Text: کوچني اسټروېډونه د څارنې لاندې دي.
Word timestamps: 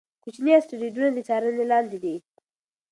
کوچني 0.23 0.51
اسټروېډونه 0.55 1.09
د 1.13 1.19
څارنې 1.27 1.65
لاندې 1.71 1.97
دي. 2.03 2.15